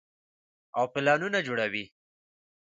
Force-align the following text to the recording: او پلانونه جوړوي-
او 0.77 0.83
پلانونه 0.93 1.39
جوړوي- 1.47 1.85